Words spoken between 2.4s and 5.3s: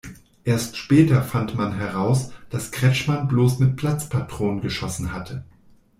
dass Kretschmann bloß mit Platzpatronen geschossen